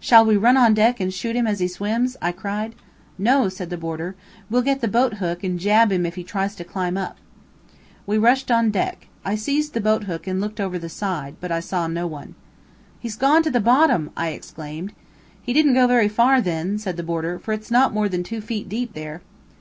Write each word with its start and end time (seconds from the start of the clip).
"Shall 0.00 0.24
we 0.24 0.36
run 0.36 0.56
on 0.56 0.74
deck 0.74 0.98
and 0.98 1.14
shoot 1.14 1.36
him 1.36 1.46
as 1.46 1.60
he 1.60 1.68
swims?" 1.68 2.16
I 2.20 2.32
cried. 2.32 2.74
"No," 3.16 3.48
said 3.48 3.70
the 3.70 3.76
boarder, 3.76 4.16
"we'll 4.50 4.62
get 4.62 4.80
the 4.80 4.88
boat 4.88 5.14
hook, 5.18 5.44
and 5.44 5.56
jab 5.56 5.92
him 5.92 6.04
if 6.04 6.16
he 6.16 6.24
tries 6.24 6.56
to 6.56 6.64
climb 6.64 6.96
up." 6.96 7.18
We 8.04 8.18
rushed 8.18 8.50
on 8.50 8.72
deck. 8.72 9.06
I 9.24 9.36
seized 9.36 9.74
the 9.74 9.80
boat 9.80 10.02
hook 10.02 10.26
and 10.26 10.40
looked 10.40 10.58
over 10.58 10.80
the 10.80 10.88
side. 10.88 11.36
But 11.40 11.52
I 11.52 11.60
saw 11.60 11.86
no 11.86 12.08
one. 12.08 12.34
"He's 12.98 13.14
gone 13.14 13.44
to 13.44 13.52
the 13.52 13.60
bottom!" 13.60 14.10
I 14.16 14.30
exclaimed. 14.30 14.94
"He 15.42 15.52
didn't 15.52 15.74
go 15.74 15.86
very 15.86 16.08
far 16.08 16.40
then," 16.40 16.76
said 16.78 16.96
the 16.96 17.04
boarder, 17.04 17.38
"for 17.38 17.52
it's 17.54 17.70
not 17.70 17.94
more 17.94 18.08
than 18.08 18.24
two 18.24 18.40
feet 18.40 18.68
deep 18.68 18.94
there." 18.94 19.20